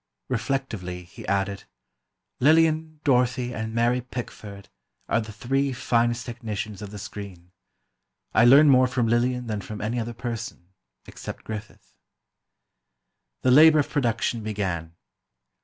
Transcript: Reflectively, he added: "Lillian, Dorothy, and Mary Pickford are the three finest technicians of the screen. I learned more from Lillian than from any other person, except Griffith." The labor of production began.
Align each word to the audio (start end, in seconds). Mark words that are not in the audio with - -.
Reflectively, 0.29 1.03
he 1.03 1.27
added: 1.27 1.65
"Lillian, 2.39 2.99
Dorothy, 3.03 3.53
and 3.53 3.71
Mary 3.71 4.01
Pickford 4.01 4.67
are 5.07 5.21
the 5.21 5.31
three 5.31 5.73
finest 5.73 6.25
technicians 6.25 6.81
of 6.81 6.89
the 6.89 6.97
screen. 6.97 7.51
I 8.33 8.45
learned 8.45 8.71
more 8.71 8.87
from 8.87 9.05
Lillian 9.07 9.45
than 9.45 9.61
from 9.61 9.79
any 9.79 9.99
other 9.99 10.15
person, 10.15 10.69
except 11.05 11.43
Griffith." 11.43 11.93
The 13.43 13.51
labor 13.51 13.77
of 13.77 13.89
production 13.91 14.41
began. 14.41 14.95